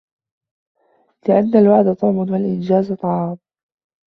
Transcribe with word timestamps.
لِأَنَّ 1.27 1.55
الْوَعْدَ 1.59 1.95
طُعْمٌ 1.95 2.17
وَالْإِنْجَازَ 2.17 2.93
طَعَامٌ 2.93 3.37